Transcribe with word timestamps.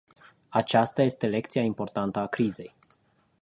Aceasta 0.49 1.01
este 1.01 1.27
lecția 1.27 1.61
importantă 1.61 2.19
a 2.19 2.27
crizei. 2.27 2.73